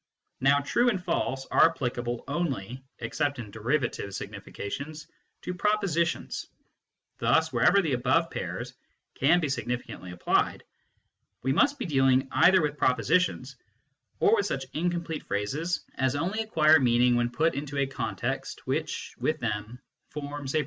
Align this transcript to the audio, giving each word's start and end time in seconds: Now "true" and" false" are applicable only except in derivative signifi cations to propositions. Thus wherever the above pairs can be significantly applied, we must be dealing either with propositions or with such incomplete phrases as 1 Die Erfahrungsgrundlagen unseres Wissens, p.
Now 0.39 0.61
"true" 0.61 0.89
and" 0.89 1.03
false" 1.05 1.45
are 1.51 1.69
applicable 1.69 2.23
only 2.27 2.83
except 2.97 3.37
in 3.37 3.51
derivative 3.51 4.09
signifi 4.09 4.47
cations 4.51 5.05
to 5.43 5.53
propositions. 5.53 6.47
Thus 7.19 7.53
wherever 7.53 7.83
the 7.83 7.93
above 7.93 8.31
pairs 8.31 8.73
can 9.13 9.39
be 9.39 9.47
significantly 9.47 10.09
applied, 10.09 10.63
we 11.43 11.53
must 11.53 11.77
be 11.77 11.85
dealing 11.85 12.27
either 12.31 12.63
with 12.63 12.79
propositions 12.79 13.57
or 14.19 14.35
with 14.37 14.47
such 14.47 14.65
incomplete 14.73 15.21
phrases 15.21 15.81
as 15.93 16.15
1 16.17 16.31
Die 16.31 16.45
Erfahrungsgrundlagen 16.47 17.29
unseres 17.29 19.11
Wissens, 19.45 20.51
p. 20.55 20.59